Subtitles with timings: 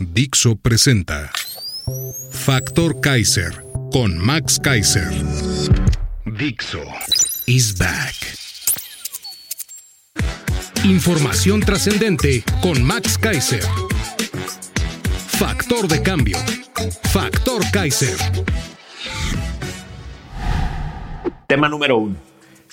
[0.00, 1.30] Dixo presenta
[2.32, 3.52] Factor Kaiser
[3.92, 5.10] con Max Kaiser.
[6.24, 6.80] Dixo
[7.46, 8.14] is back.
[10.84, 13.62] Información trascendente con Max Kaiser.
[15.26, 16.38] Factor de cambio.
[17.12, 18.16] Factor Kaiser.
[21.46, 22.16] Tema número uno.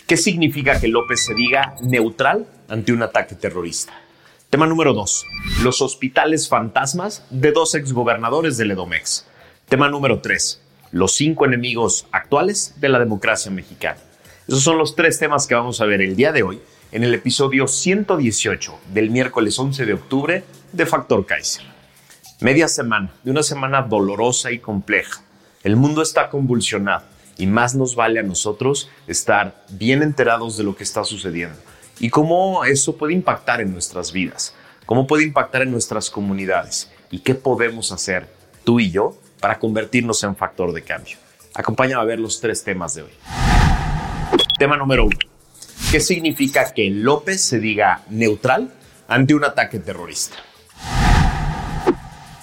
[0.08, 4.07] ¿Qué significa que López se diga neutral ante un ataque terrorista?
[4.50, 5.26] Tema número dos.
[5.62, 9.26] Los hospitales fantasmas de dos exgobernadores del Edomex.
[9.68, 10.62] Tema número tres.
[10.94, 14.00] Los cinco enemigos actuales de la democracia mexicana.
[14.48, 16.62] Esos son los tres temas que vamos a ver el día de hoy
[16.94, 21.66] en el episodio 118 del miércoles 11 de octubre de Factor Kaiser.
[22.40, 25.24] Media semana, de una semana dolorosa y compleja.
[25.62, 27.04] El mundo está convulsionado
[27.38, 31.58] y más nos vale a nosotros estar bien enterados de lo que está sucediendo
[32.00, 34.54] y cómo eso puede impactar en nuestras vidas,
[34.86, 38.28] cómo puede impactar en nuestras comunidades y qué podemos hacer
[38.64, 41.18] tú y yo para convertirnos en factor de cambio.
[41.54, 43.12] Acompáñame a ver los tres temas de hoy.
[44.60, 45.18] Tema número uno.
[45.92, 48.74] ¿Qué significa que López se diga neutral
[49.08, 50.36] ante un ataque terrorista?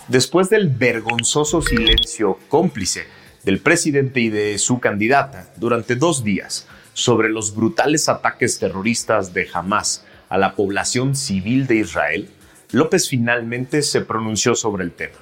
[0.08, 3.06] Después del vergonzoso silencio cómplice
[3.42, 9.46] del presidente y de su candidata durante dos días sobre los brutales ataques terroristas de
[9.52, 12.30] Hamas a la población civil de Israel,
[12.72, 15.18] López finalmente se pronunció sobre el tema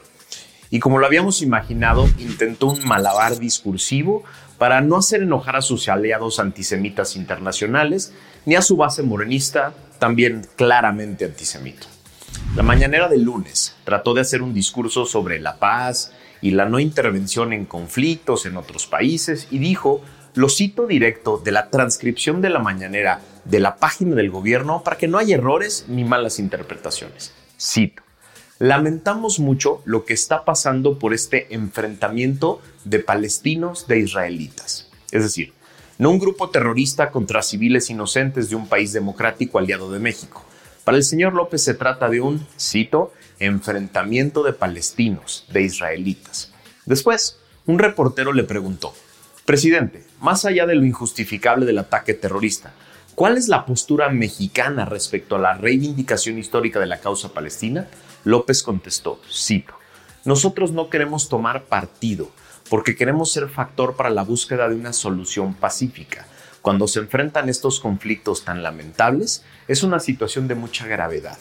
[0.72, 4.24] y como lo habíamos imaginado, intentó un malabar discursivo
[4.56, 8.14] para no hacer enojar a sus aliados antisemitas internacionales
[8.46, 11.86] ni a su base morenista, también claramente antisemita.
[12.56, 16.80] La mañanera del lunes trató de hacer un discurso sobre la paz y la no
[16.80, 20.00] intervención en conflictos en otros países y dijo,
[20.34, 24.96] lo cito directo de la transcripción de la mañanera de la página del gobierno para
[24.96, 27.32] que no haya errores ni malas interpretaciones.
[27.60, 28.02] Cito.
[28.58, 34.88] Lamentamos mucho lo que está pasando por este enfrentamiento de palestinos de israelitas.
[35.10, 35.52] Es decir,
[35.98, 40.44] no un grupo terrorista contra civiles inocentes de un país democrático aliado de México.
[40.84, 46.52] Para el señor López se trata de un, cito, enfrentamiento de palestinos, de israelitas.
[46.86, 48.94] Después, un reportero le preguntó,
[49.44, 52.72] Presidente, más allá de lo injustificable del ataque terrorista,
[53.16, 57.88] ¿cuál es la postura mexicana respecto a la reivindicación histórica de la causa palestina?
[58.22, 59.74] López contestó, cito,
[60.24, 62.30] nosotros no queremos tomar partido
[62.70, 66.24] porque queremos ser factor para la búsqueda de una solución pacífica.
[66.62, 71.36] Cuando se enfrentan estos conflictos tan lamentables, es una situación de mucha gravedad,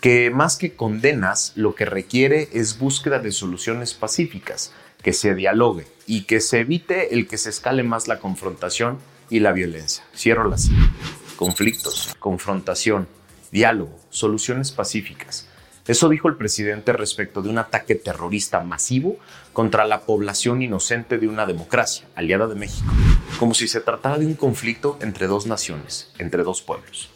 [0.00, 5.86] que más que condenas, lo que requiere es búsqueda de soluciones pacíficas, que se dialogue
[6.06, 8.98] y que se evite el que se escale más la confrontación
[9.30, 10.04] y la violencia.
[10.14, 10.90] Cierro la cita.
[11.36, 13.06] Conflictos, confrontación,
[13.50, 15.48] diálogo, soluciones pacíficas.
[15.86, 19.18] Eso dijo el presidente respecto de un ataque terrorista masivo
[19.52, 22.92] contra la población inocente de una democracia, aliada de México,
[23.38, 27.10] como si se tratara de un conflicto entre dos naciones, entre dos pueblos.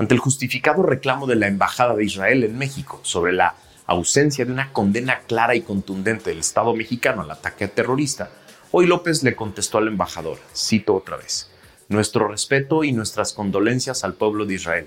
[0.00, 4.50] Ante el justificado reclamo de la Embajada de Israel en México sobre la ausencia de
[4.50, 8.30] una condena clara y contundente del Estado mexicano al ataque terrorista,
[8.70, 11.50] hoy López le contestó al embajador, cito otra vez,
[11.90, 14.86] nuestro respeto y nuestras condolencias al pueblo de Israel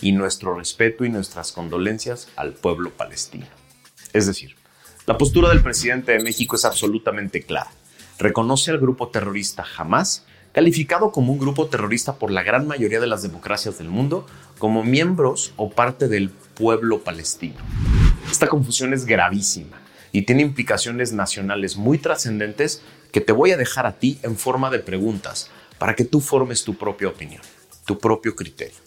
[0.00, 3.44] y nuestro respeto y nuestras condolencias al pueblo palestino.
[4.14, 4.56] Es decir,
[5.04, 7.70] la postura del presidente de México es absolutamente clara.
[8.18, 13.08] Reconoce al grupo terrorista Hamas, calificado como un grupo terrorista por la gran mayoría de
[13.08, 14.24] las democracias del mundo,
[14.58, 17.56] como miembros o parte del pueblo palestino.
[18.30, 23.84] Esta confusión es gravísima y tiene implicaciones nacionales muy trascendentes que te voy a dejar
[23.84, 27.42] a ti en forma de preguntas para que tú formes tu propia opinión,
[27.84, 28.78] tu propio criterio.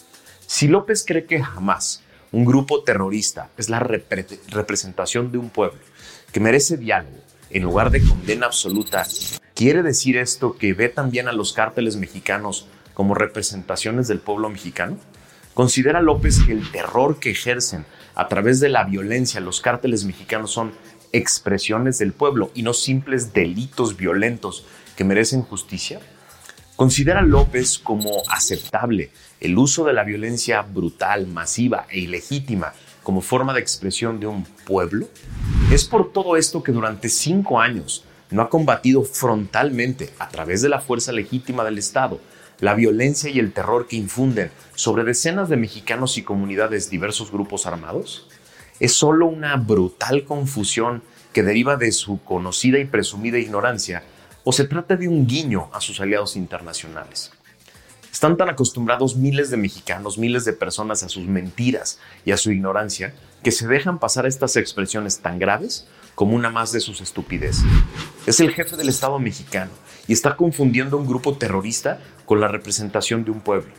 [0.45, 5.79] Si López cree que jamás un grupo terrorista es la representación de un pueblo
[6.31, 7.17] que merece diálogo
[7.49, 9.05] en lugar de condena absoluta,
[9.57, 15.00] ¿quiere decir esto que ve también a los cárteles mexicanos como representaciones del pueblo mexicano?
[15.56, 17.83] ¿Considera López que el terror que ejercen
[18.13, 20.74] a través de la violencia los cárteles mexicanos son
[21.12, 24.63] expresiones del pueblo y no simples delitos violentos
[24.95, 26.01] que merecen justicia?
[26.75, 29.09] ¿Considera López como aceptable
[29.39, 34.44] el uso de la violencia brutal, masiva e ilegítima como forma de expresión de un
[34.44, 35.09] pueblo?
[35.71, 40.69] Es por todo esto que durante cinco años no ha combatido frontalmente, a través de
[40.69, 42.19] la fuerza legítima del Estado,
[42.59, 47.65] la violencia y el terror que infunden sobre decenas de mexicanos y comunidades diversos grupos
[47.65, 48.27] armados?
[48.79, 51.01] ¿Es solo una brutal confusión
[51.33, 54.03] que deriva de su conocida y presumida ignorancia
[54.44, 57.31] o se trata de un guiño a sus aliados internacionales.
[58.12, 62.51] Están tan acostumbrados miles de mexicanos, miles de personas a sus mentiras y a su
[62.51, 63.13] ignorancia
[63.47, 67.63] que se dejan pasar estas expresiones tan graves como una más de sus estupideces.
[68.25, 69.71] Es el jefe del Estado mexicano
[70.05, 73.69] y está confundiendo un grupo terrorista con la representación de un pueblo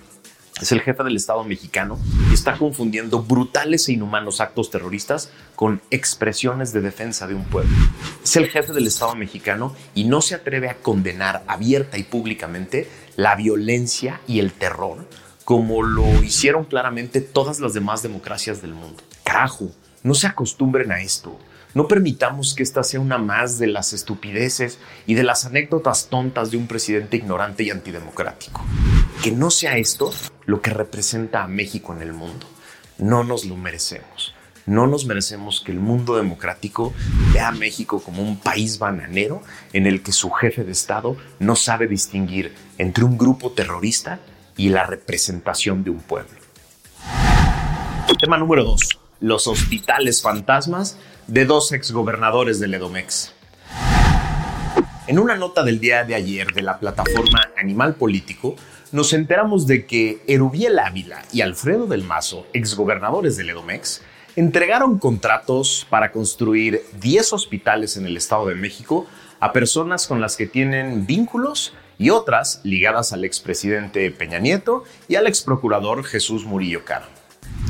[0.58, 1.98] es el jefe del Estado mexicano
[2.30, 7.76] y está confundiendo brutales e inhumanos actos terroristas con expresiones de defensa de un pueblo.
[8.24, 12.88] Es el jefe del Estado mexicano y no se atreve a condenar abierta y públicamente
[13.16, 15.06] la violencia y el terror
[15.44, 19.02] como lo hicieron claramente todas las demás democracias del mundo.
[19.28, 19.70] Carajo,
[20.04, 21.38] no se acostumbren a esto.
[21.74, 26.50] No permitamos que esta sea una más de las estupideces y de las anécdotas tontas
[26.50, 28.64] de un presidente ignorante y antidemocrático.
[29.22, 30.14] Que no sea esto
[30.46, 32.46] lo que representa a México en el mundo.
[32.96, 34.34] No nos lo merecemos.
[34.64, 36.94] No nos merecemos que el mundo democrático
[37.34, 39.42] vea a México como un país bananero
[39.74, 44.20] en el que su jefe de Estado no sabe distinguir entre un grupo terrorista
[44.56, 46.38] y la representación de un pueblo.
[48.18, 48.97] Tema número 2.
[49.20, 53.32] Los hospitales fantasmas de dos exgobernadores del Edomex.
[55.08, 58.54] En una nota del día de ayer de la plataforma Animal Político,
[58.92, 64.02] nos enteramos de que Erubiel Ávila y Alfredo del Mazo, exgobernadores del Edomex,
[64.36, 69.08] entregaron contratos para construir 10 hospitales en el Estado de México
[69.40, 75.16] a personas con las que tienen vínculos y otras ligadas al expresidente Peña Nieto y
[75.16, 77.17] al exprocurador Jesús Murillo Caro.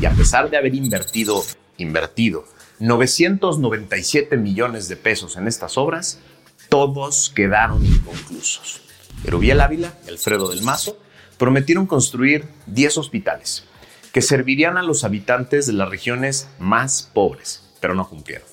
[0.00, 1.42] Y a pesar de haber invertido,
[1.76, 2.44] invertido
[2.78, 6.20] 997 millones de pesos en estas obras,
[6.68, 8.82] todos quedaron inconclusos.
[9.24, 10.98] Erubiel Ávila y Alfredo del Mazo
[11.36, 13.64] prometieron construir 10 hospitales
[14.12, 18.46] que servirían a los habitantes de las regiones más pobres, pero no cumplieron.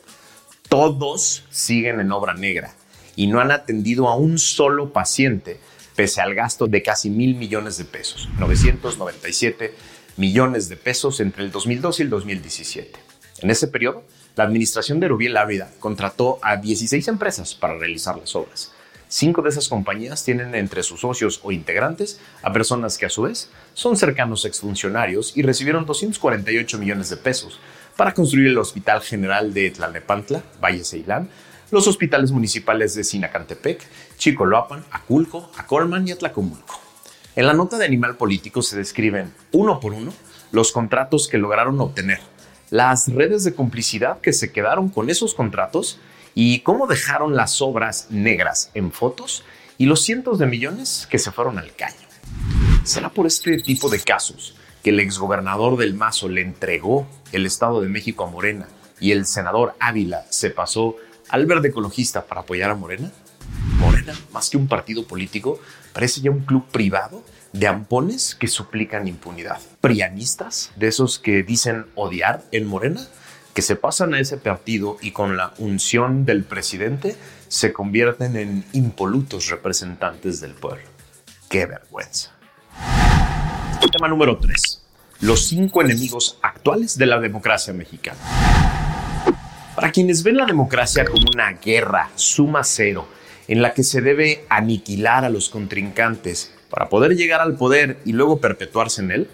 [0.68, 2.74] Todos siguen en obra negra
[3.16, 5.60] y no han atendido a un solo paciente
[5.96, 9.74] pese al gasto de casi mil millones de pesos, 997
[10.18, 12.92] millones de pesos entre el 2002 y el 2017.
[13.40, 14.04] En ese periodo,
[14.36, 18.72] la administración de Rubiel Ávila contrató a 16 empresas para realizar las obras.
[19.08, 23.24] Cinco de esas compañías tienen entre sus socios o integrantes a personas que a su
[23.24, 27.60] vez son cercanos exfuncionarios y recibieron 248 millones de pesos
[27.96, 31.30] para construir el Hospital General de Tlalnepantla, Valle Ceilán,
[31.72, 33.82] los hospitales municipales de Sinacantepec,
[34.18, 36.85] Chicoloapan, Aculco, Acolman y Atlacomulco.
[37.36, 40.14] En la nota de Animal Político se describen uno por uno
[40.54, 42.22] los contratos que lograron obtener
[42.70, 46.00] las redes de complicidad que se quedaron con esos contratos
[46.34, 49.44] y cómo dejaron las obras negras en fotos
[49.78, 52.08] y los cientos de millones que se fueron al caño.
[52.86, 57.82] ¿Será por este tipo de casos que el exgobernador del Mazo le entregó el Estado
[57.82, 58.70] de México a Morena
[59.02, 60.96] y el senador Ávila se pasó
[61.28, 63.12] al verde ecologista para apoyar a Morena?
[63.86, 65.60] Morena, más que un partido político,
[65.94, 67.24] parece ya un club privado
[67.54, 69.60] de ampones que suplican impunidad.
[69.80, 73.06] Prianistas, de esos que dicen odiar en Morena,
[73.54, 77.16] que se pasan a ese partido y con la unción del presidente
[77.48, 80.84] se convierten en impolutos representantes del pueblo.
[81.48, 82.32] ¡Qué vergüenza!
[83.92, 84.82] Tema número 3.
[85.22, 88.20] Los cinco enemigos actuales de la democracia mexicana.
[89.76, 93.08] Para quienes ven la democracia como una guerra suma cero,
[93.48, 98.14] en la que se debe aniquilar a los contrincantes para poder llegar al poder y
[98.14, 99.30] luego perpetuarse en él,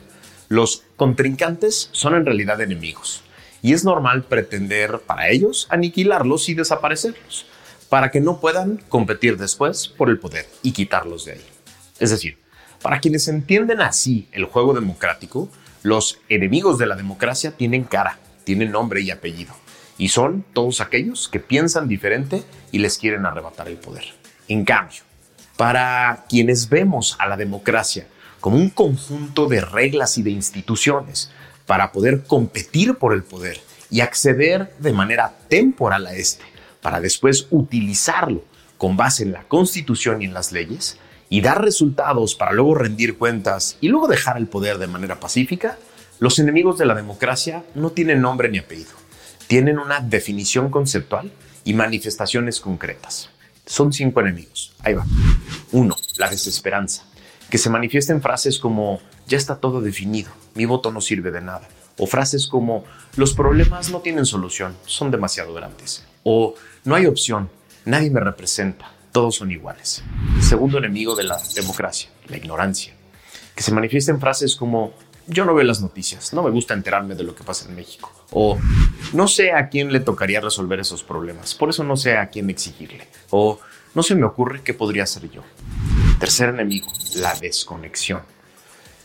[0.50, 3.24] los contrincantes son en realidad enemigos.
[3.62, 7.46] Y es normal pretender para ellos aniquilarlos y desaparecerlos,
[7.90, 11.46] para que no puedan competir después por el poder y quitarlos de ahí.
[12.00, 12.38] Es decir,
[12.82, 15.50] para quienes entienden así el juego democrático,
[15.84, 19.54] los enemigos de la democracia tienen cara, tienen nombre y apellido,
[19.98, 24.06] y son todos aquellos que piensan diferente y les quieren arrebatar el poder.
[24.48, 25.02] En cambio,
[25.58, 28.08] para quienes vemos a la democracia
[28.40, 31.32] como un conjunto de reglas y de instituciones
[31.66, 36.44] para poder competir por el poder y acceder de manera temporal a este,
[36.82, 38.44] para después utilizarlo
[38.78, 40.98] con base en la constitución y en las leyes,
[41.30, 45.78] y dar resultados para luego rendir cuentas y luego dejar el poder de manera pacífica,
[46.20, 48.92] los enemigos de la democracia no tienen nombre ni apellido,
[49.52, 51.30] tienen una definición conceptual
[51.66, 53.32] y manifestaciones concretas.
[53.66, 54.74] Son cinco enemigos.
[54.80, 55.06] Ahí va.
[55.74, 57.04] Uno, la desesperanza.
[57.50, 61.42] que se manifiesta en frases como ya está todo definido, mi voto no sirve de
[61.42, 61.68] nada,
[61.98, 62.86] o frases como
[63.18, 66.56] los problemas no tienen solución, son demasiado grandes, o
[66.86, 67.50] no hay opción,
[67.84, 70.02] nadie me representa, todos son iguales.
[70.40, 72.94] segundo enemigo de la democracia, la ignorancia,
[73.54, 74.94] que se manifiesta en frases como
[75.28, 78.12] yo no veo las noticias, no me gusta enterarme de lo que pasa en México.
[78.32, 78.58] O
[79.14, 82.50] no sé a quién le tocaría resolver esos problemas, por eso no sé a quién
[82.50, 83.08] exigirle.
[83.30, 83.60] O
[83.94, 85.42] no se me ocurre qué podría hacer yo.
[86.20, 88.22] Tercer enemigo, la desconexión.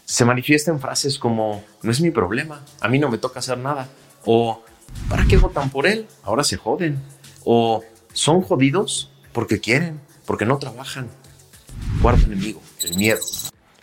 [0.05, 3.59] Se manifiesta en frases como, no es mi problema, a mí no me toca hacer
[3.59, 3.89] nada.
[4.25, 4.63] O,
[5.09, 6.07] ¿para qué votan por él?
[6.23, 7.03] Ahora se joden.
[7.45, 11.09] O, son jodidos porque quieren, porque no trabajan.
[12.01, 13.21] Cuarto enemigo, el miedo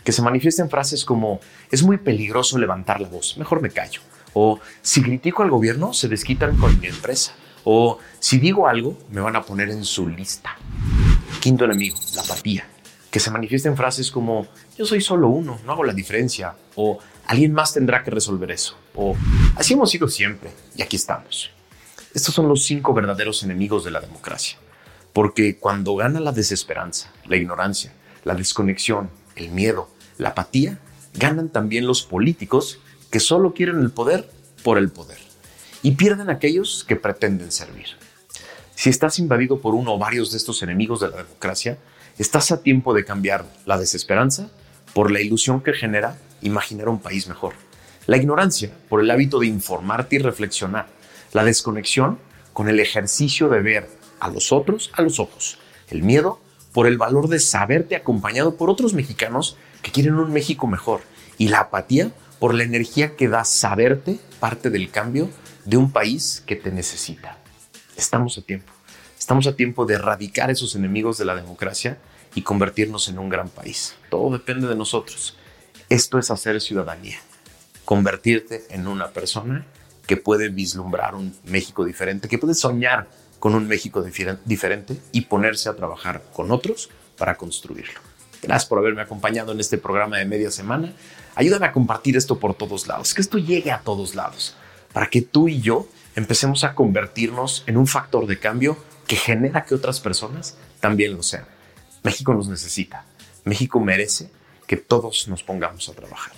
[0.04, 1.40] que se manifiesta en frases como
[1.72, 4.02] es muy peligroso levantar la voz, mejor me callo.
[4.34, 7.34] O si critico al gobierno, se desquitan con mi empresa.
[7.64, 10.58] O si digo algo, me van a poner en su lista.
[11.40, 12.66] Quinto enemigo, la apatía,
[13.10, 16.56] que se manifiesta en frases como yo soy solo uno, no hago la diferencia.
[16.76, 18.76] O alguien más tendrá que resolver eso.
[18.96, 19.16] O
[19.56, 21.52] así hemos sido siempre y aquí estamos.
[22.14, 24.58] Estos son los cinco verdaderos enemigos de la democracia.
[25.14, 27.94] Porque cuando gana la desesperanza, la ignorancia,
[28.24, 30.80] la desconexión, el miedo, la apatía,
[31.14, 32.80] ganan también los políticos
[33.12, 34.30] que solo quieren el poder
[34.64, 35.20] por el poder.
[35.82, 37.88] Y pierden aquellos que pretenden servir.
[38.76, 41.78] Si estás invadido por uno o varios de estos enemigos de la democracia,
[42.18, 44.50] estás a tiempo de cambiar la desesperanza
[44.94, 47.54] por la ilusión que genera imaginar un país mejor,
[48.06, 50.88] la ignorancia por el hábito de informarte y reflexionar,
[51.34, 52.20] la desconexión
[52.52, 53.90] con el ejercicio de ver
[54.20, 55.58] a los otros a los ojos,
[55.90, 56.40] el miedo
[56.74, 61.02] por el valor de saberte acompañado por otros mexicanos que quieren un México mejor
[61.38, 65.30] y la apatía por la energía que da saberte parte del cambio
[65.66, 67.38] de un país que te necesita.
[67.96, 68.74] Estamos a tiempo.
[69.18, 72.00] Estamos a tiempo de erradicar esos enemigos de la democracia
[72.36, 73.96] y convertirnos en un gran país.
[74.10, 75.38] Todo depende de nosotros.
[75.90, 77.20] Esto es hacer ciudadanía.
[77.86, 79.66] Convertirte en una persona
[80.08, 83.08] que puede vislumbrar un México diferente, que puede soñar
[83.44, 84.02] con un México
[84.46, 88.00] diferente y ponerse a trabajar con otros para construirlo.
[88.42, 90.94] Gracias por haberme acompañado en este programa de media semana.
[91.36, 94.56] Ayúdame a compartir esto por todos lados, que esto llegue a todos lados,
[94.94, 99.66] para que tú y yo empecemos a convertirnos en un factor de cambio que genera
[99.66, 101.44] que otras personas también lo sean.
[102.02, 103.04] México nos necesita.
[103.44, 104.32] México merece
[104.66, 106.32] que todos nos pongamos a trabajar.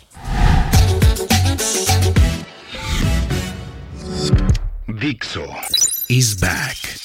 [4.88, 5.46] Dixo
[6.10, 7.05] is back.